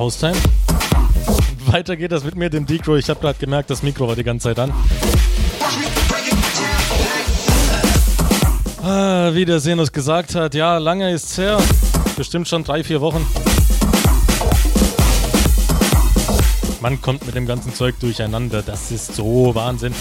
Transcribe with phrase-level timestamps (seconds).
[0.00, 0.32] Haustime.
[1.66, 2.96] Weiter geht das mit mir, dem Decro.
[2.96, 4.72] Ich habe gerade gemerkt, das Mikro war die ganze Zeit an.
[8.82, 11.58] Ah, wie der Senus gesagt hat, ja, lange ist's her.
[12.16, 13.26] Bestimmt schon drei, vier Wochen.
[16.80, 18.62] Man kommt mit dem ganzen Zeug durcheinander.
[18.62, 19.94] Das ist so Wahnsinn.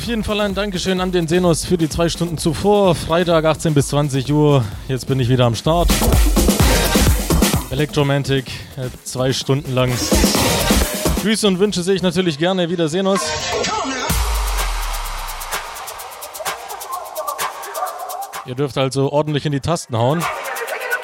[0.00, 2.94] Auf jeden Fall ein Dankeschön an den Senus für die zwei Stunden zuvor.
[2.94, 4.64] Freitag 18 bis 20 Uhr.
[4.88, 5.90] Jetzt bin ich wieder am Start.
[7.70, 8.46] Electromantic,
[8.78, 9.92] äh, zwei Stunden lang.
[11.20, 12.70] Grüße und Wünsche sehe ich natürlich gerne.
[12.70, 13.20] Wieder Senus.
[18.46, 20.24] Ihr dürft also ordentlich in die Tasten hauen.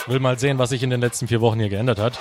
[0.07, 2.19] Will mal sehen, was sich in den letzten vier Wochen hier geändert hat.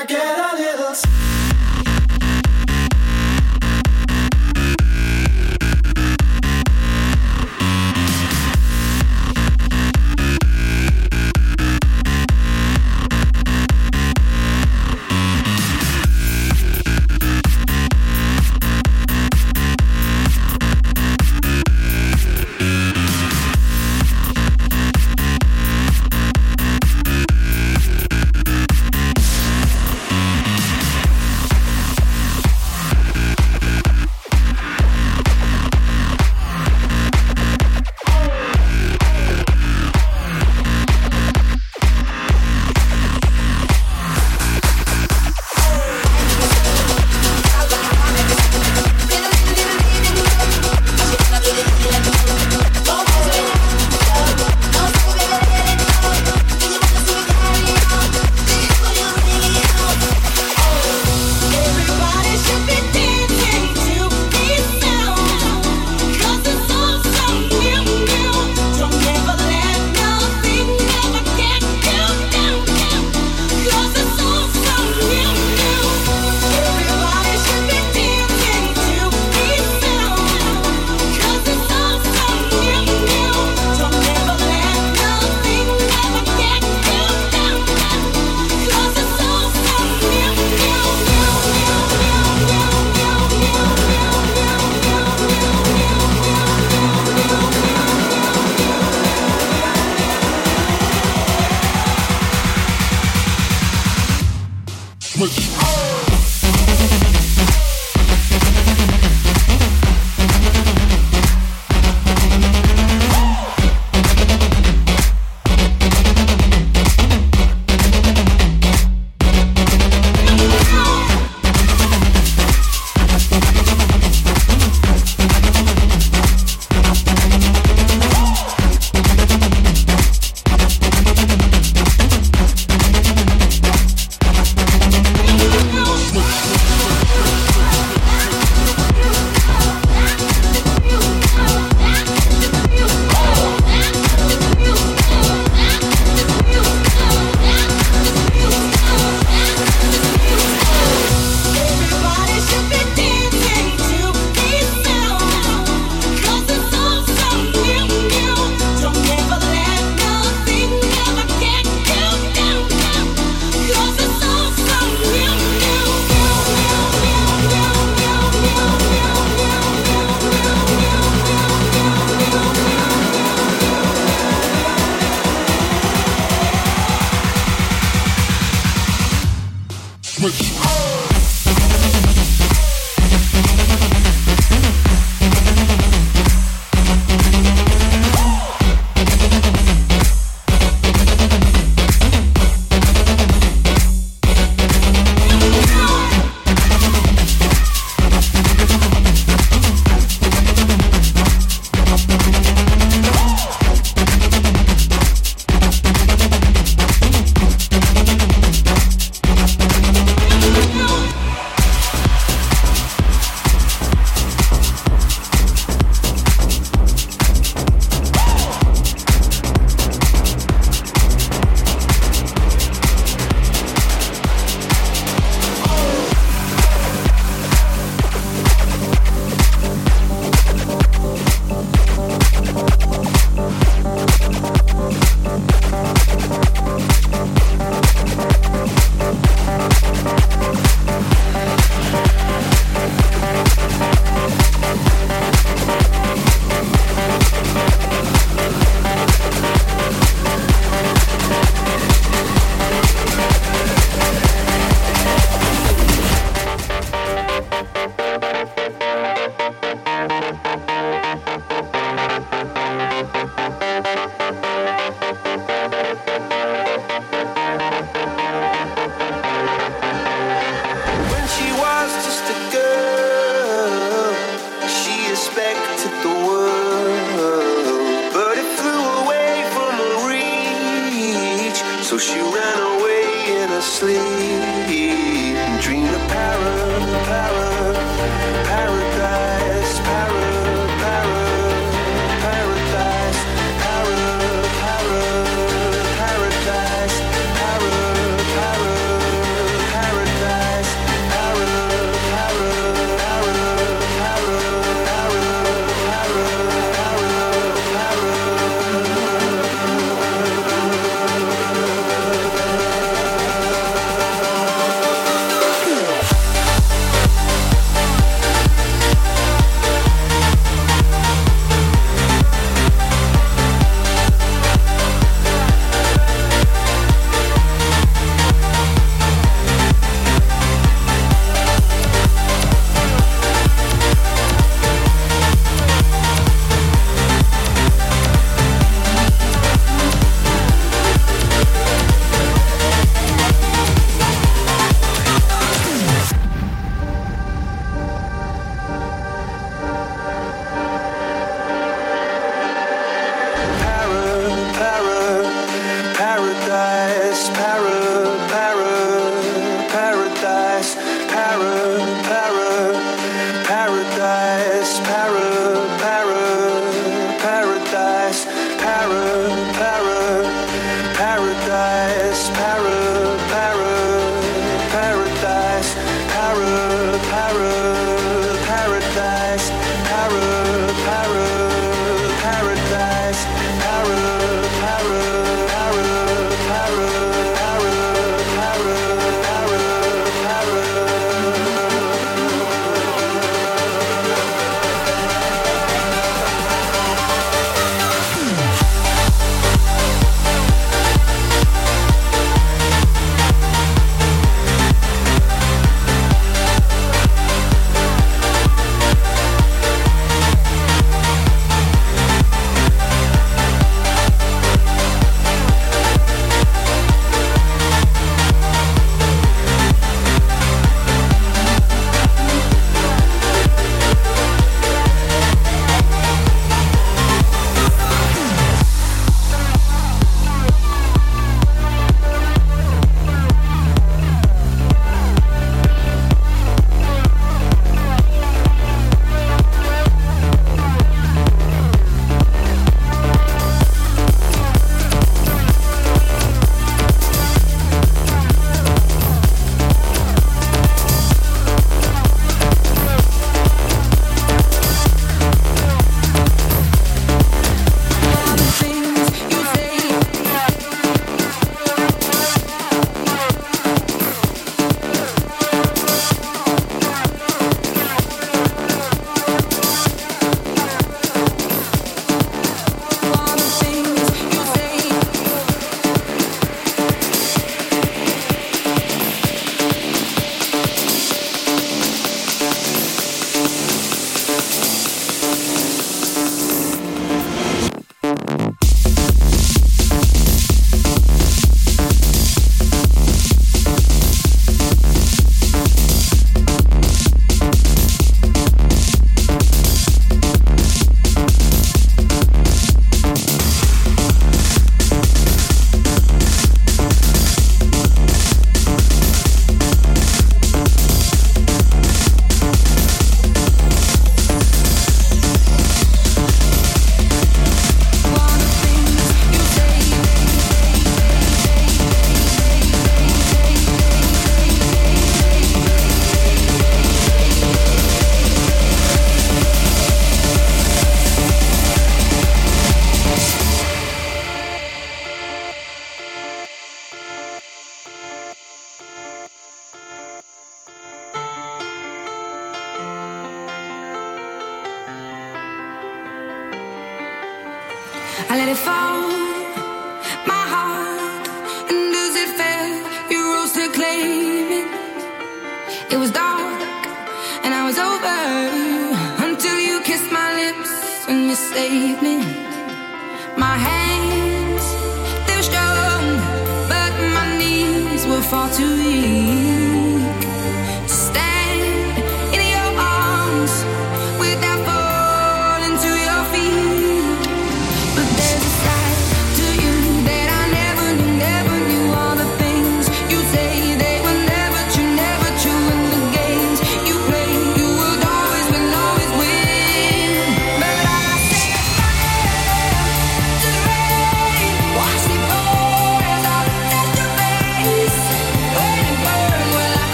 [0.00, 0.29] I get.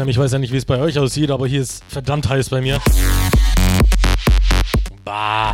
[0.00, 0.10] Haustime.
[0.10, 2.60] Ich weiß ja nicht, wie es bei euch aussieht, aber hier ist verdammt heiß bei
[2.60, 2.80] mir.
[5.04, 5.52] Bah.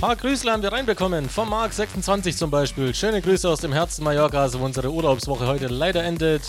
[0.00, 1.28] Paar Grüße haben wir reinbekommen.
[1.28, 2.94] Vom Mark26 zum Beispiel.
[2.94, 6.42] Schöne Grüße aus dem Herzen Mallorca, wo unsere Urlaubswoche heute leider endet.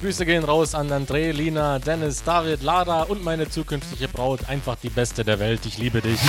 [0.00, 4.48] Grüße gehen raus an André, Lina, Dennis, David, Lara und meine zukünftige Braut.
[4.48, 5.60] Einfach die Beste der Welt.
[5.64, 6.20] Ich liebe dich.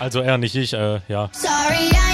[0.00, 1.30] Also er, nicht ich, äh, ja.
[1.32, 2.09] Sorry, I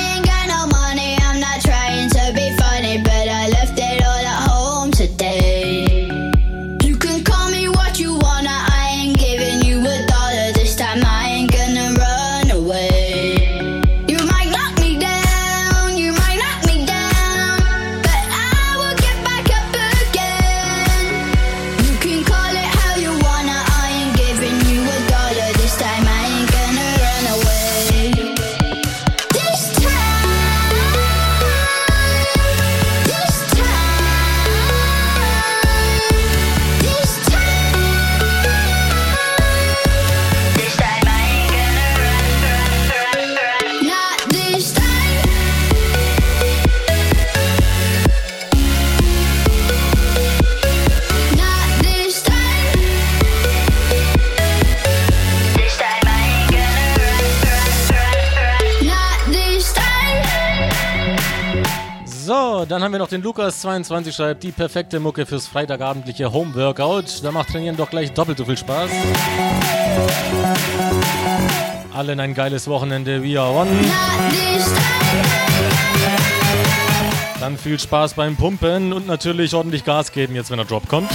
[63.37, 67.23] Lukas22 schreibt, die perfekte Mucke fürs freitagabendliche Home-Workout.
[67.23, 68.91] Da macht Trainieren doch gleich doppelt so viel Spaß.
[71.93, 73.69] Allen ein geiles Wochenende, we are one.
[77.39, 81.11] Dann viel Spaß beim Pumpen und natürlich ordentlich Gas geben, jetzt wenn der Drop kommt.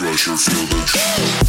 [0.00, 1.39] pressure, feel the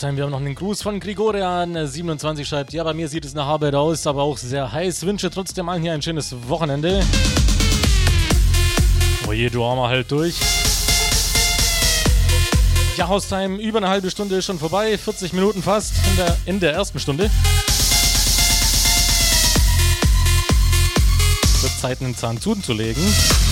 [0.00, 0.16] Haustime.
[0.16, 3.74] Wir haben noch einen Gruß von Grigorian27 schreibt, ja, bei mir sieht es nach Arbeit
[3.74, 5.04] aus, aber auch sehr heiß.
[5.04, 7.04] Wünsche trotzdem allen hier ein schönes Wochenende.
[9.28, 10.36] Oje, du Armer, halt durch.
[12.96, 16.60] Ja, Haustime, über eine halbe Stunde ist schon vorbei, 40 Minuten fast in der, in
[16.60, 17.30] der ersten Stunde.
[21.60, 23.02] Wird Zeit, einen Zahn zuzulegen.
[23.02, 23.10] somewhere.
[23.10, 23.49] Starting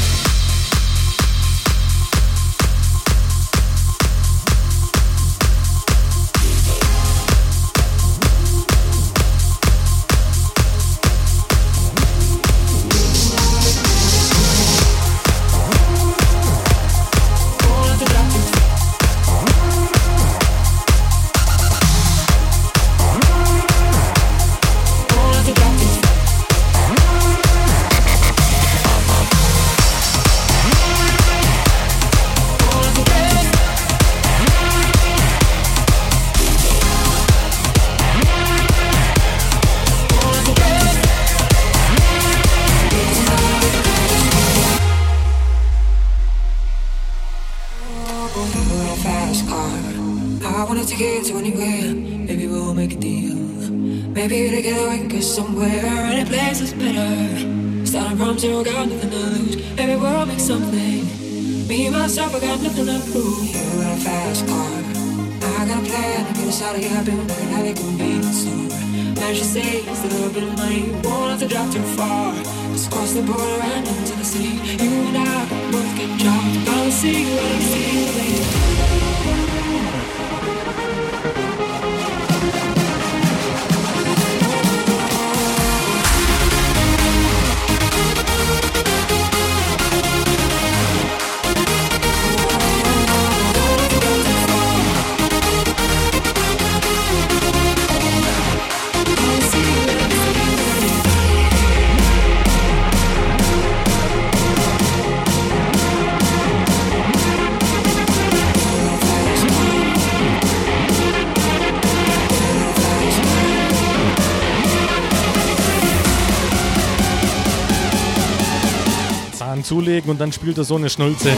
[119.98, 121.32] auflegen und dann spielt er so eine Schnulze.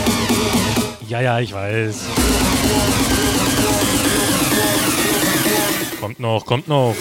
[1.09, 2.05] Ja, ja, ich weiß.
[6.01, 6.95] Kommt noch, kommt noch.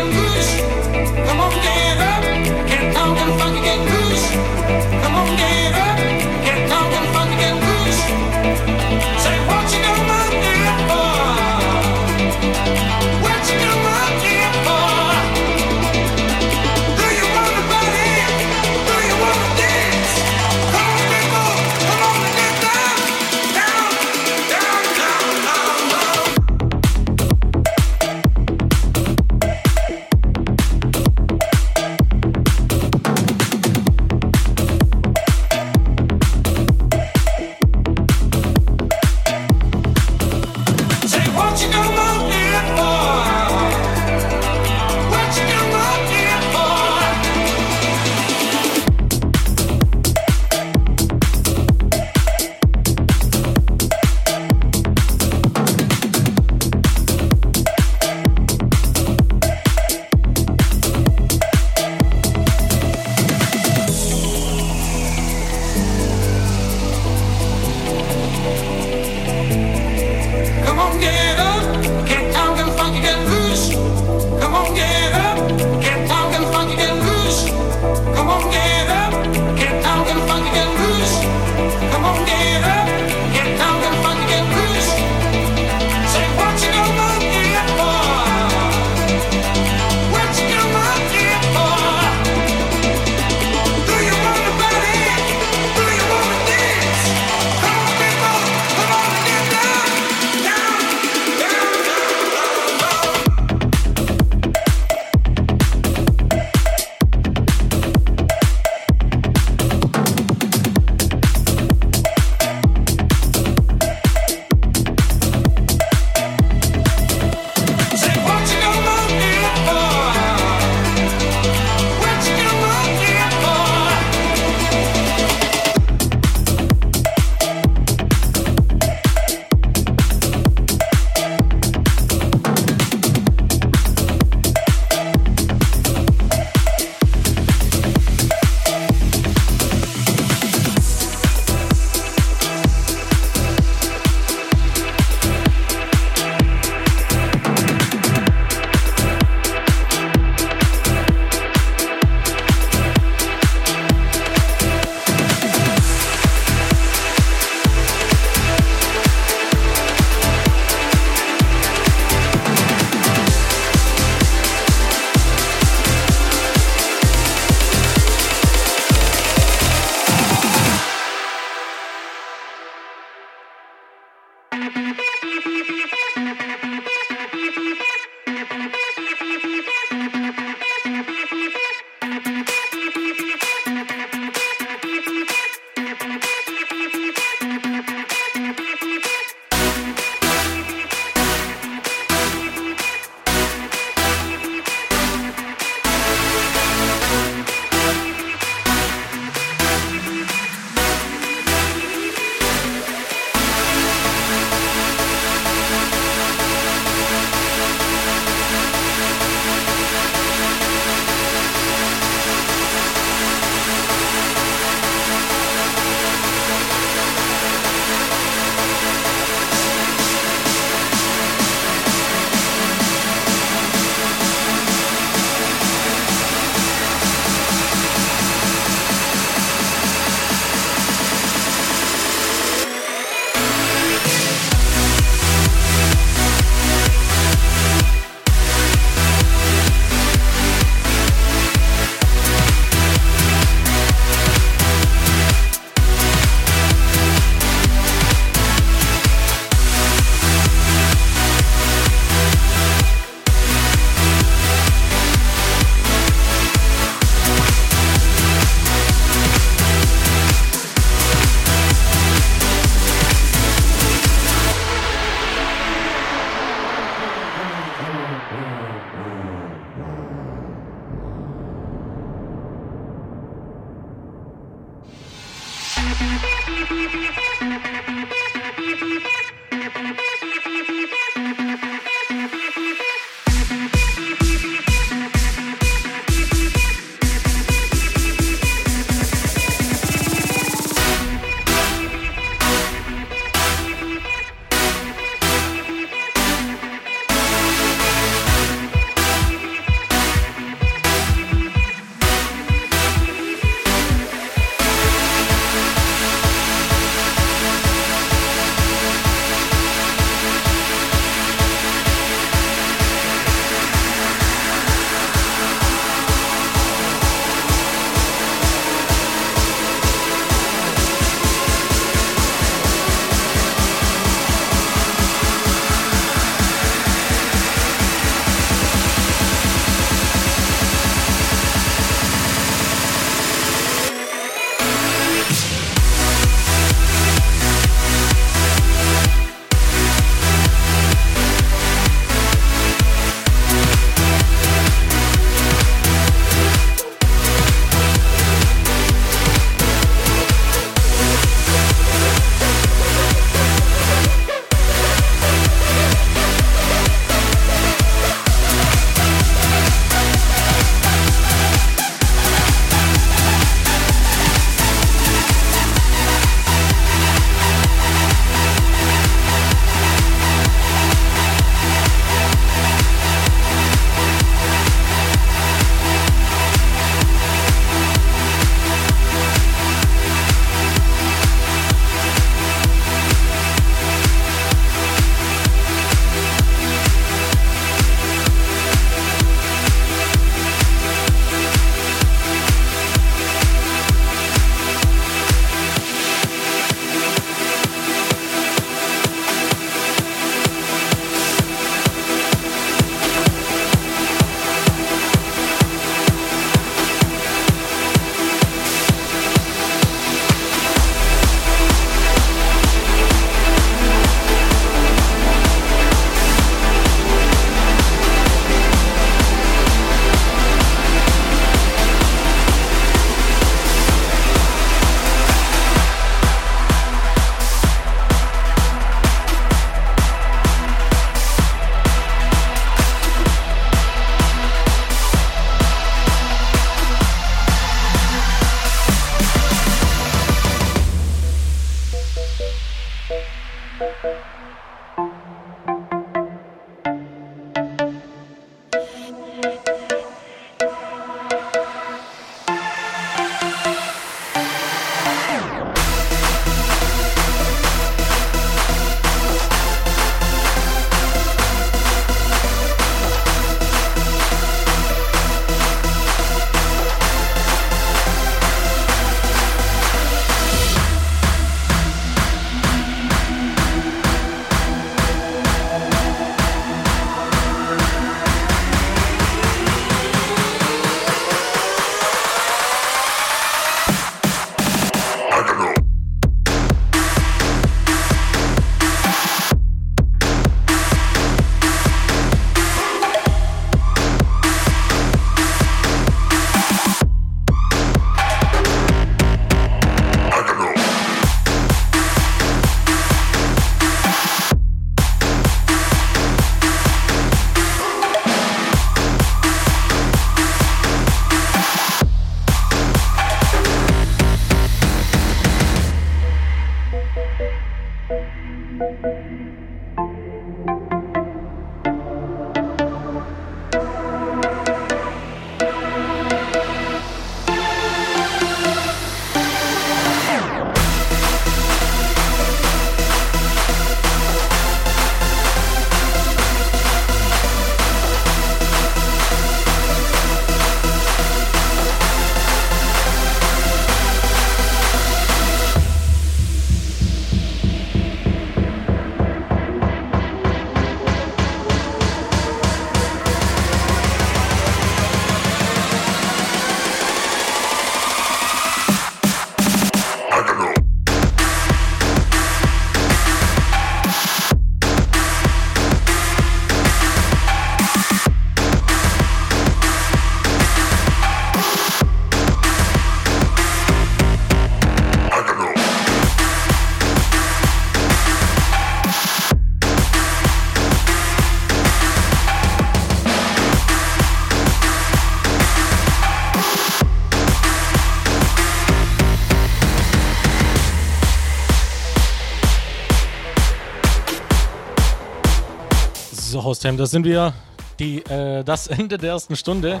[596.66, 597.54] Hostheim, da sind wir.
[598.00, 600.00] Die, äh, das Ende der ersten Stunde.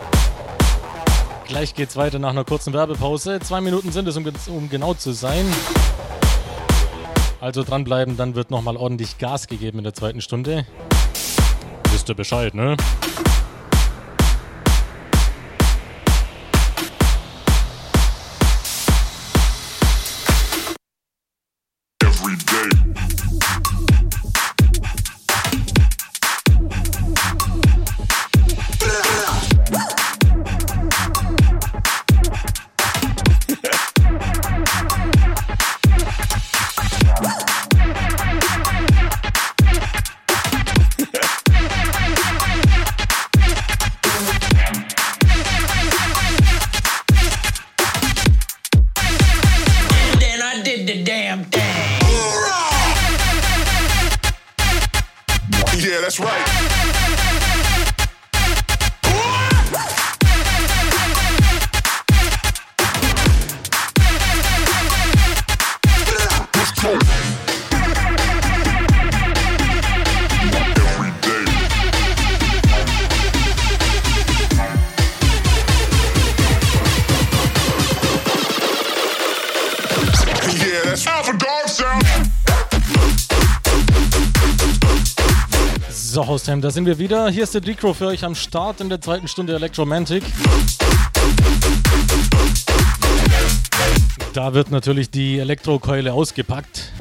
[1.46, 3.38] Gleich geht's weiter nach einer kurzen Werbepause.
[3.38, 5.46] Zwei Minuten sind es, um, um genau zu sein.
[7.40, 10.66] Also dranbleiben, dann wird nochmal ordentlich Gas gegeben in der zweiten Stunde.
[11.92, 12.76] Wisst ihr Bescheid, ne?
[86.46, 87.28] Haustime, da sind wir wieder.
[87.28, 90.22] Hier ist der Decro für euch am Start in der zweiten Stunde Electromantic.
[94.32, 96.92] Da wird natürlich die Elektrokeule ausgepackt.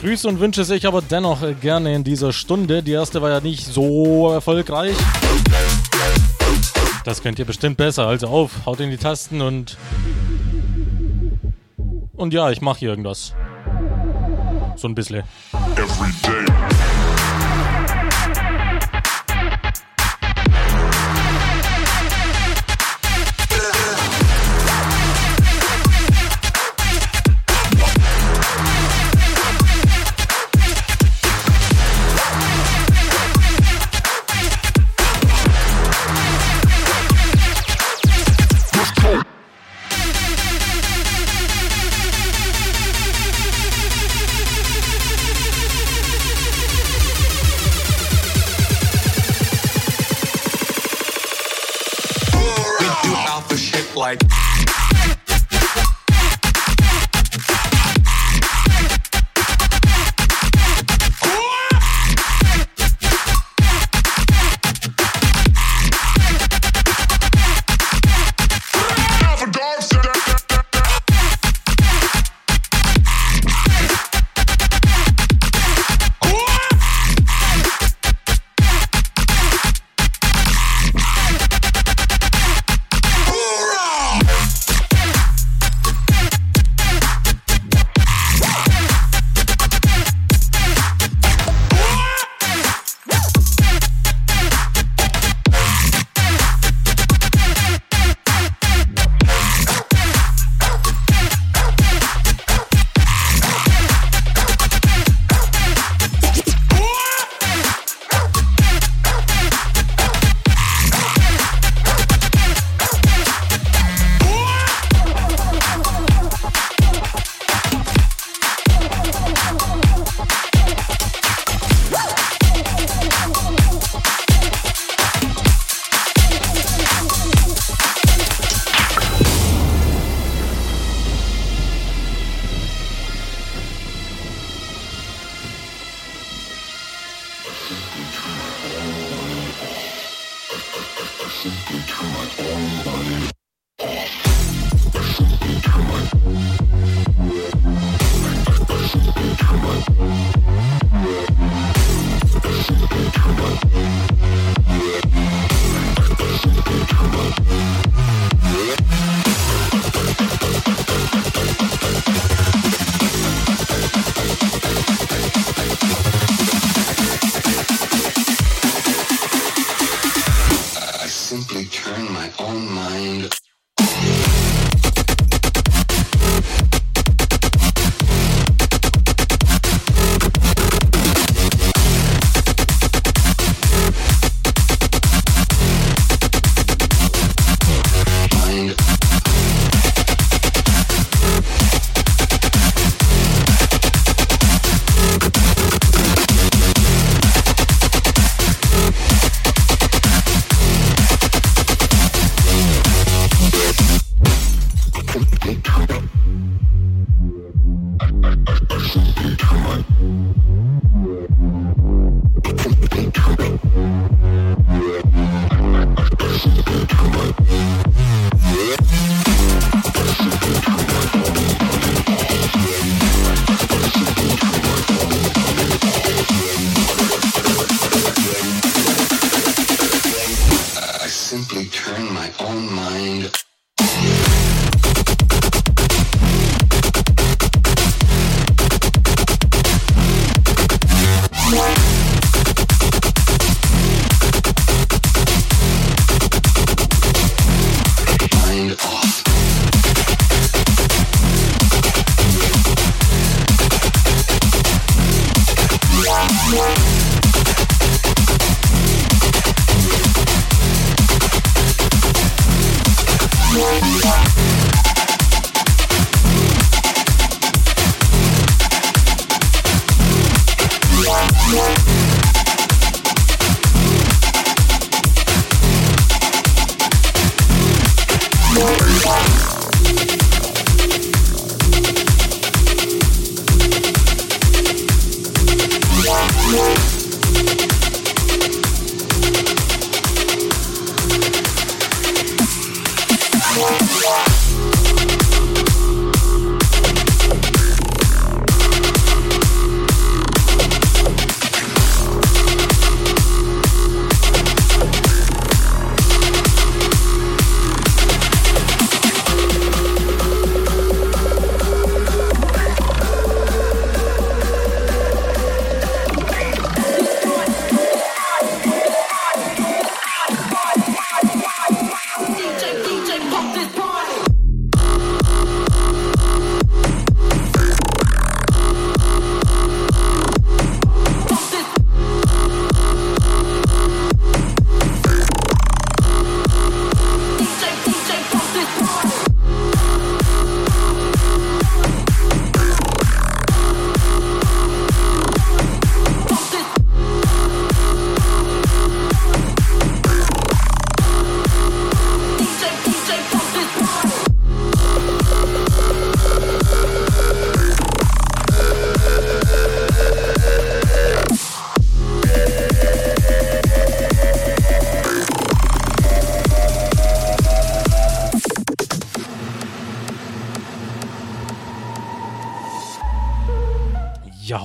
[0.00, 2.84] Grüße und wünsche sich aber dennoch gerne in dieser Stunde.
[2.84, 4.94] Die erste war ja nicht so erfolgreich.
[7.04, 8.06] Das könnt ihr bestimmt besser.
[8.06, 9.76] Also auf, haut in die Tasten und
[12.16, 13.34] und ja, ich mache hier irgendwas.
[14.86, 15.24] So ein bisschen.
[15.76, 16.95] Every day.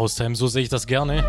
[0.07, 1.23] Sam, so sehe ich das gerne.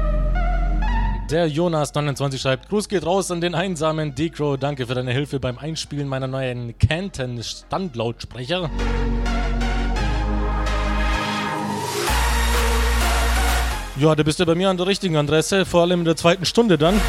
[1.30, 4.56] Der Jonas29 schreibt: Gruß geht raus an den einsamen Decro.
[4.56, 8.70] Danke für deine Hilfe beim Einspielen meiner neuen Canton Standlautsprecher.
[13.98, 16.44] Ja, da bist du bei mir an der richtigen Adresse, vor allem in der zweiten
[16.44, 17.00] Stunde dann.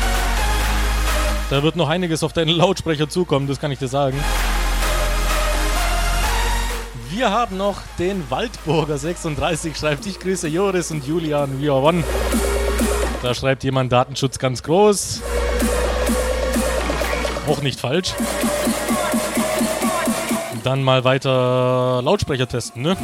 [1.49, 4.17] Da wird noch einiges auf deinen Lautsprecher zukommen, das kann ich dir sagen.
[7.15, 12.03] Wir haben noch den Waldburger 36, schreibt ich grüße Joris und Julian, we are one.
[13.21, 15.21] Da schreibt jemand Datenschutz ganz groß.
[17.47, 18.15] Auch nicht falsch.
[20.63, 22.97] Dann mal weiter Lautsprecher testen, ne?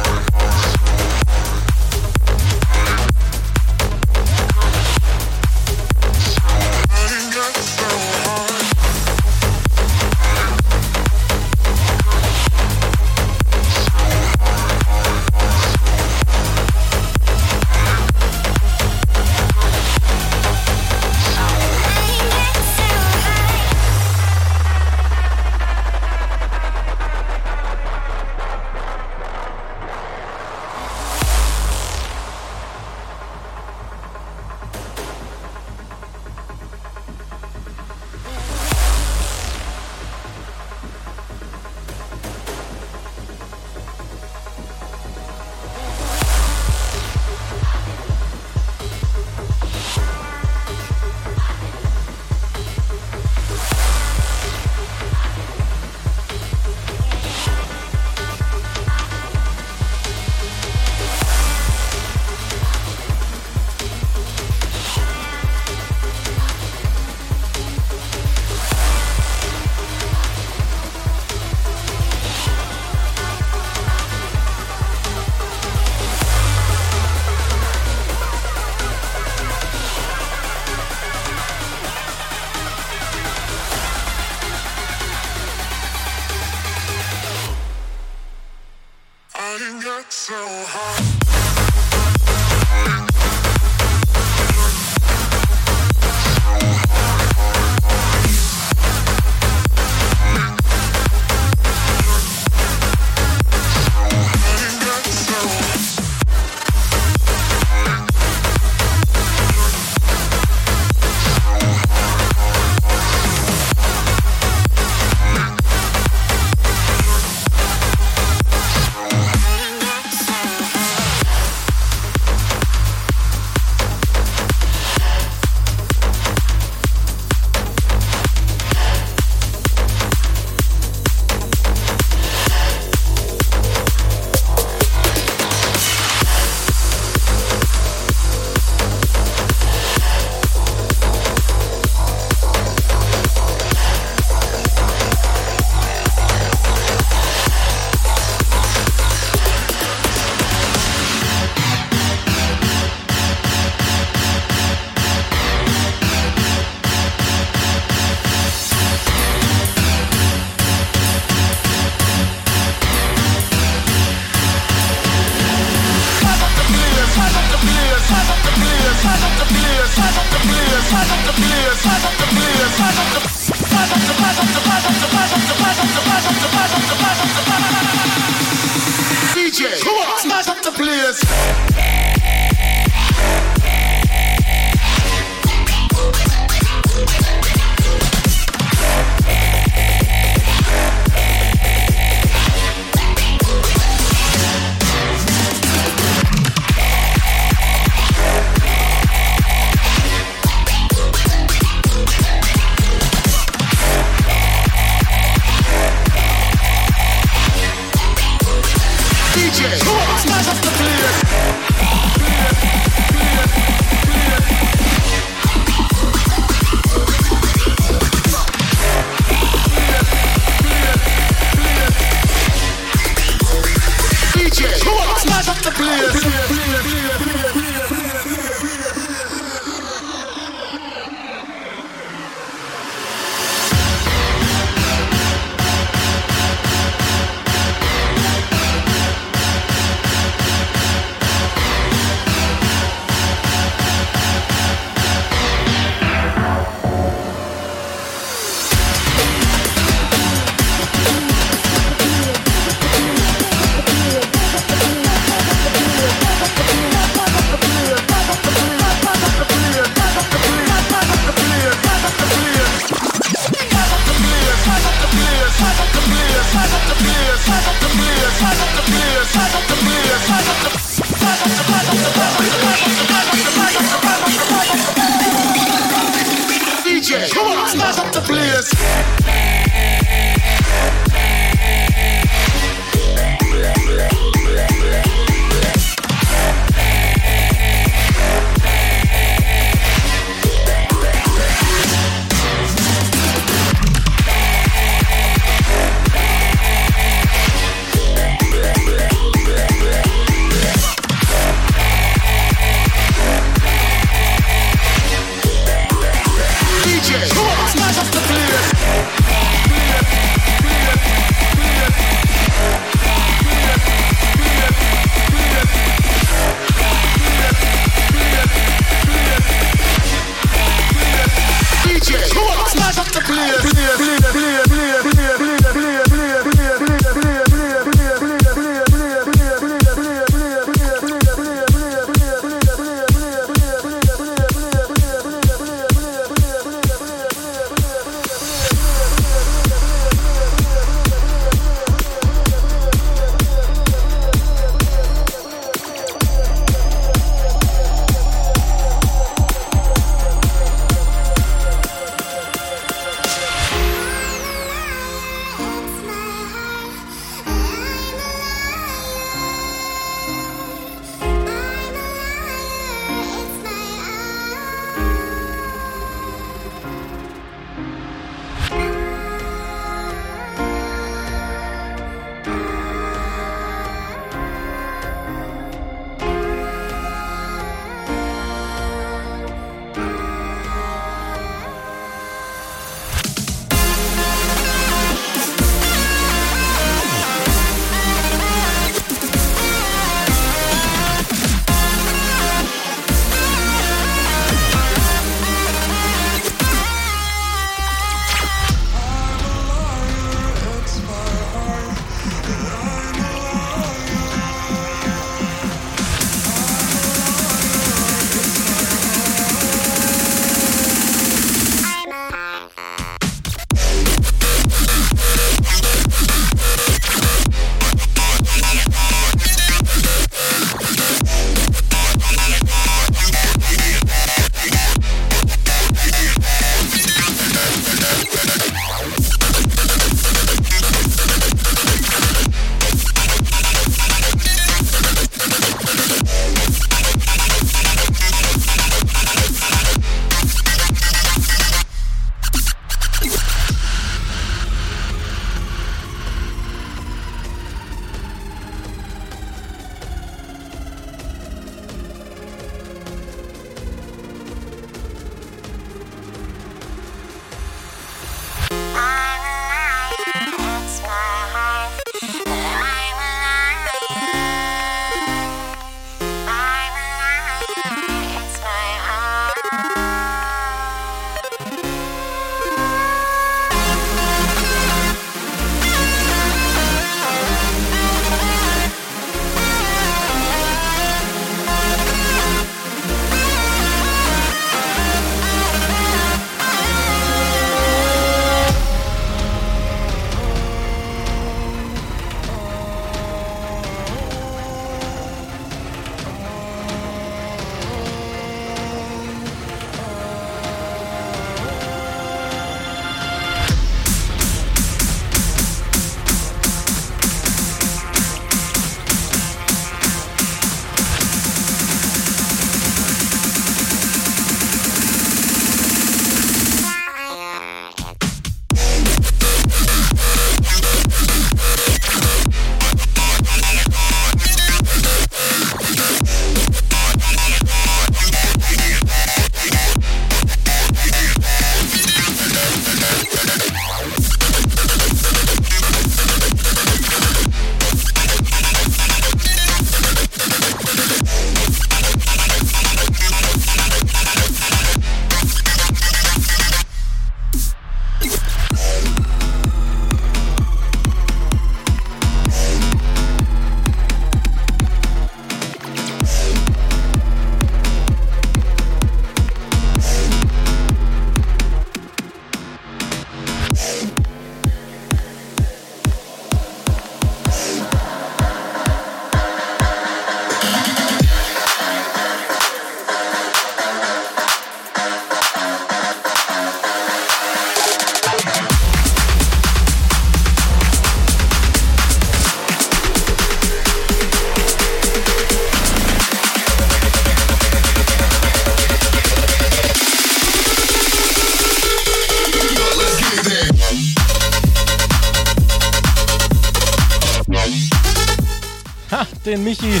[599.50, 600.00] Den Michi.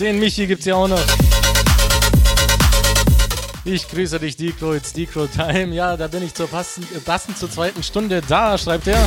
[0.00, 1.02] Den Michi gibt's ja auch noch.
[3.64, 5.74] Ich grüße dich, Decro, it's Decro Time.
[5.74, 9.06] Ja, da bin ich zur passend, äh, passend zur zweiten Stunde da, schreibt er.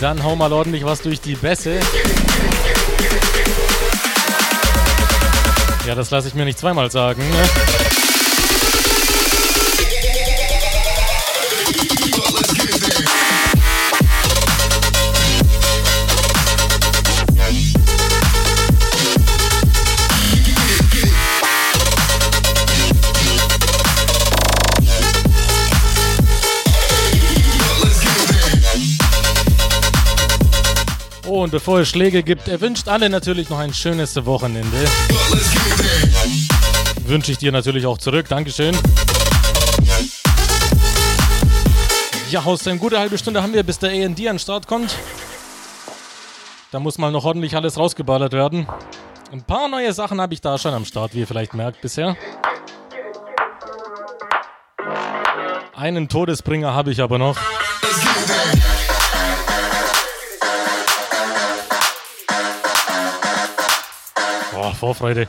[0.00, 1.78] Dann hau mal ordentlich was durch die Bässe.
[5.86, 7.22] Ja, das lasse ich mir nicht zweimal sagen.
[7.30, 8.15] Ne?
[31.46, 34.84] Und bevor es Schläge gibt, er wünscht alle natürlich noch ein schönes Wochenende.
[37.06, 38.26] Wünsche ich dir natürlich auch zurück.
[38.28, 38.76] Dankeschön.
[42.30, 44.96] Ja, aus eine gute halbe Stunde haben wir, bis der AD an den Start kommt.
[46.72, 48.66] Da muss mal noch ordentlich alles rausgeballert werden.
[49.30, 52.16] Ein paar neue Sachen habe ich da schon am Start, wie ihr vielleicht merkt bisher.
[55.76, 57.38] Einen Todesbringer habe ich aber noch.
[64.74, 65.28] Vorfreude.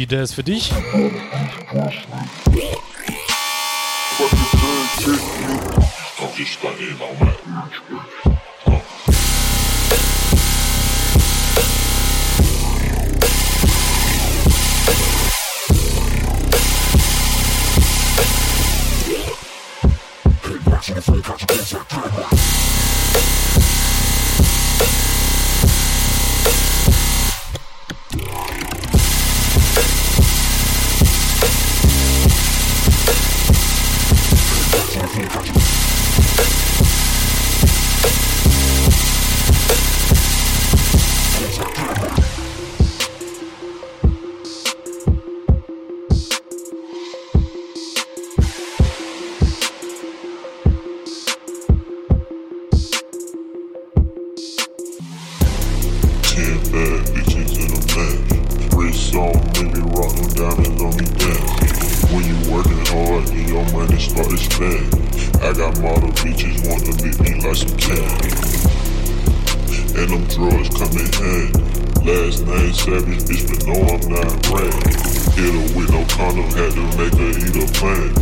[0.00, 0.72] Michi, der ist für dich.
[69.96, 71.80] and them drugs come in handy.
[72.04, 74.94] Last night, Savage, bitch, but no, I'm not Randy.
[75.36, 78.16] Hit her with no condom, had to make her eat a plant.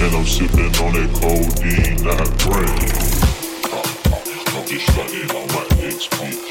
[0.00, 2.90] And I'm sipping on that codeine, not brandy.
[3.70, 6.48] Uh, I'm just studying on my ex bitch.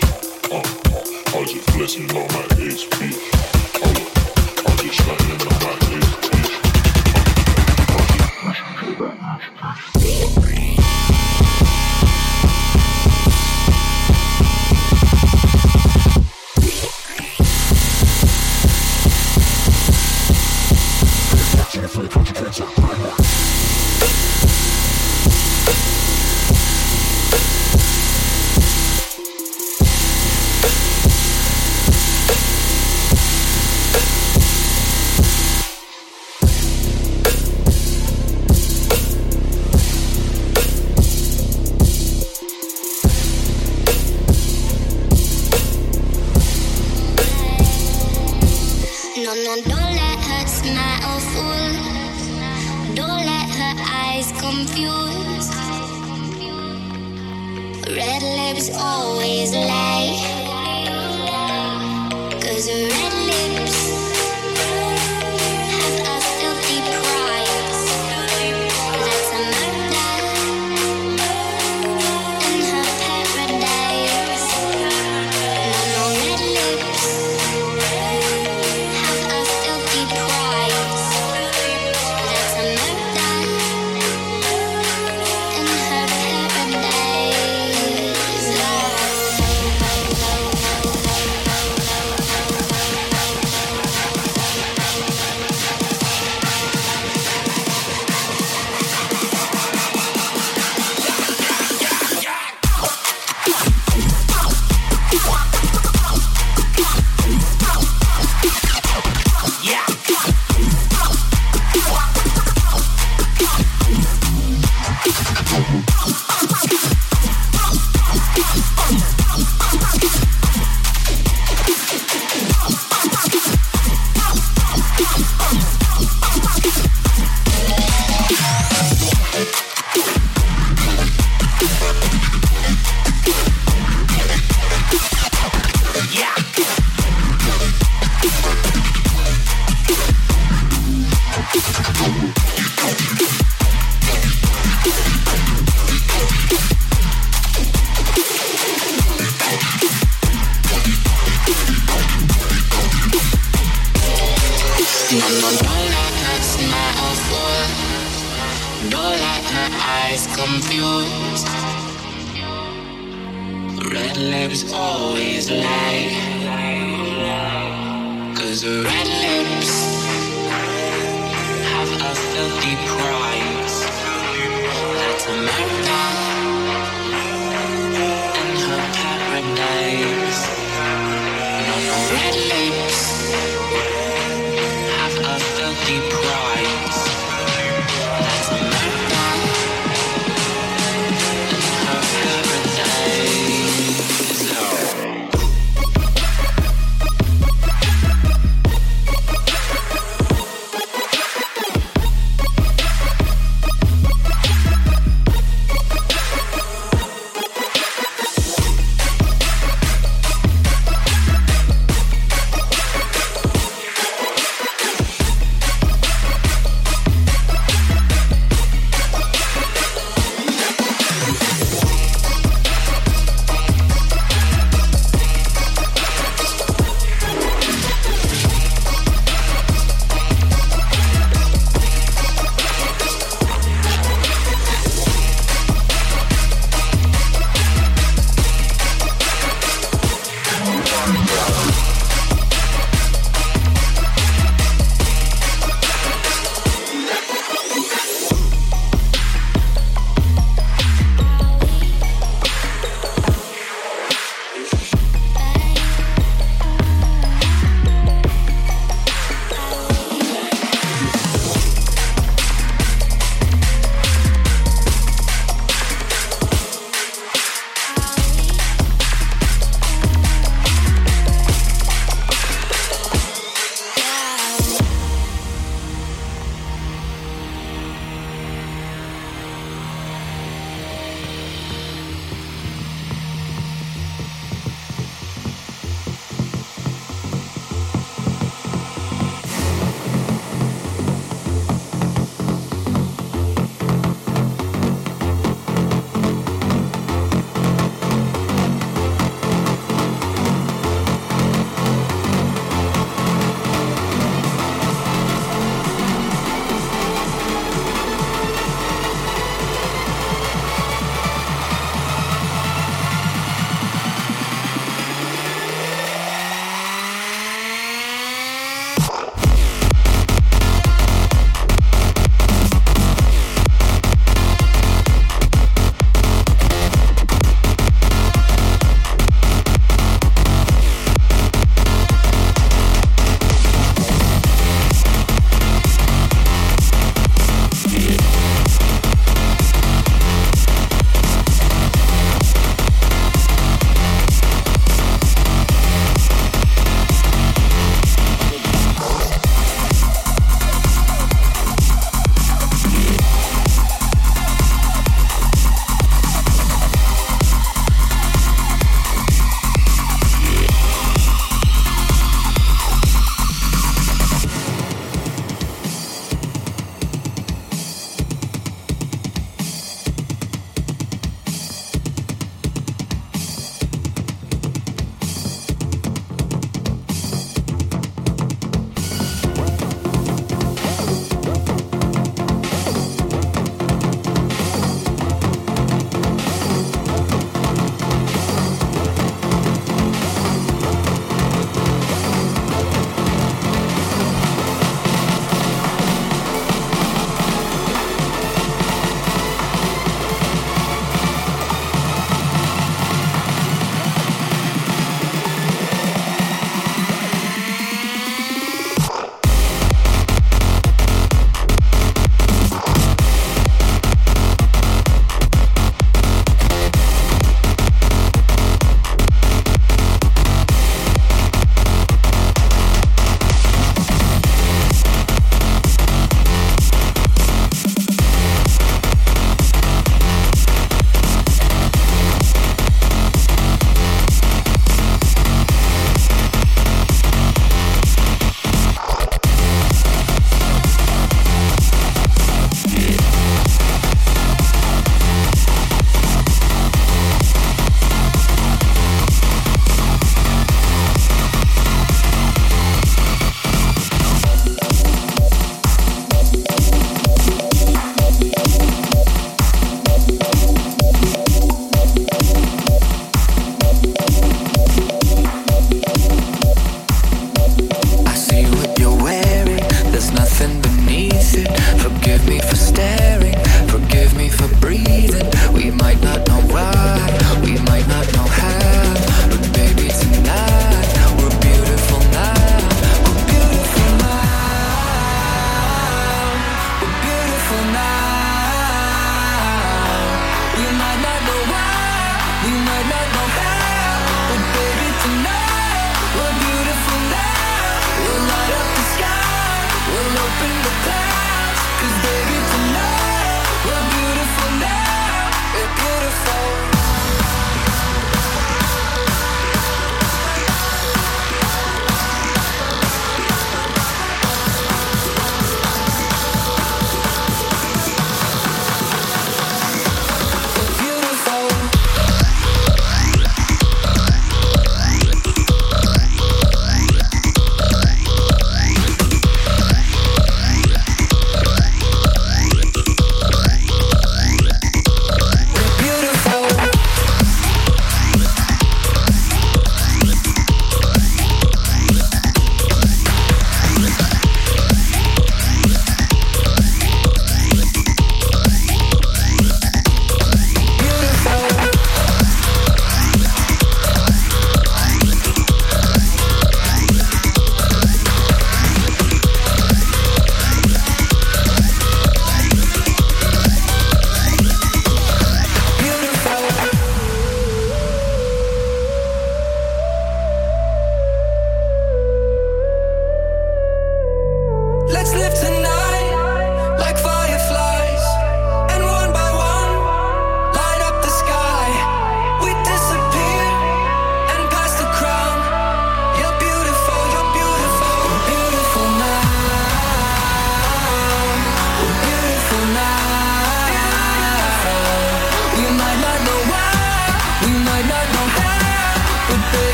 [0.51, 3.32] Uh, I'm just flexing on my ex bitch.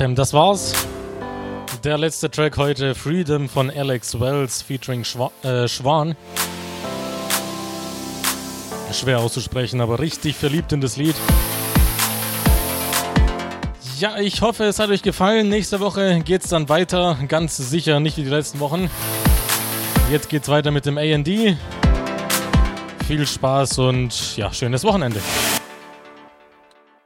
[0.00, 0.72] So, Hostem, das war's.
[1.84, 6.16] Der letzte Track heute, Freedom von Alex Wells featuring Schwa äh, Schwan.
[8.94, 11.14] Schwer auszusprechen, aber richtig verliebt in das Lied.
[13.98, 15.50] Ja, ich hoffe, es hat euch gefallen.
[15.50, 17.18] Nächste Woche geht's dann weiter.
[17.28, 18.88] Ganz sicher nicht wie die letzten Wochen.
[20.10, 21.58] Jetzt geht's weiter mit dem AD.
[23.06, 25.20] Viel Spaß und ja, schönes Wochenende.